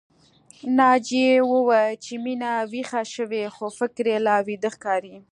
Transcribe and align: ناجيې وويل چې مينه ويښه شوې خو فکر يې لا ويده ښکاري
ناجيې 0.77 1.33
وويل 1.51 1.93
چې 2.03 2.13
مينه 2.23 2.51
ويښه 2.71 3.01
شوې 3.13 3.43
خو 3.55 3.65
فکر 3.77 4.05
يې 4.11 4.17
لا 4.27 4.35
ويده 4.47 4.69
ښکاري 4.75 5.15